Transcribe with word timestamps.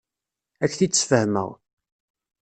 Ad 0.63 0.69
ak-t-id-sfehmeɣ. 0.69 1.49